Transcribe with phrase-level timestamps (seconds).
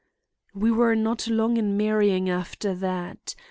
[0.55, 3.35] "We were not long in marrying after that.